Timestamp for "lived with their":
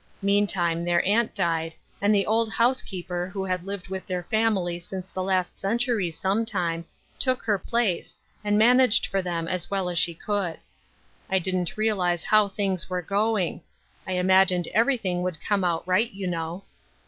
3.67-4.23